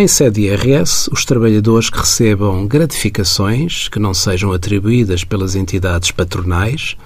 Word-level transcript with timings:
Em 0.00 0.06
sede 0.06 0.42
IRS, 0.42 1.10
os 1.10 1.24
trabalhadores 1.24 1.90
que 1.90 1.98
recebam 1.98 2.68
gratificações 2.68 3.88
que 3.88 3.98
não 3.98 4.14
sejam 4.14 4.52
atribuídas 4.52 5.24
pelas 5.24 5.56
entidades 5.56 6.12
patronais 6.12 6.96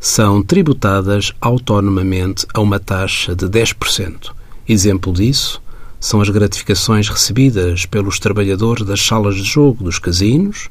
são 0.00 0.42
tributadas 0.42 1.32
autonomamente 1.40 2.44
a 2.52 2.60
uma 2.60 2.80
taxa 2.80 3.36
de 3.36 3.46
10%. 3.46 4.32
Exemplo 4.68 5.12
disso 5.12 5.62
são 6.00 6.20
as 6.20 6.28
gratificações 6.28 7.08
recebidas 7.08 7.86
pelos 7.86 8.18
trabalhadores 8.18 8.84
das 8.84 9.00
salas 9.00 9.36
de 9.36 9.44
jogo 9.44 9.84
dos 9.84 10.00
casinos 10.00 10.68